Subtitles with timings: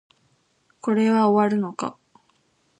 [0.81, 1.95] これは終わるのか